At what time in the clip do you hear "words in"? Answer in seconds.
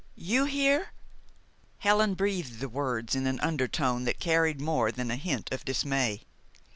2.69-3.27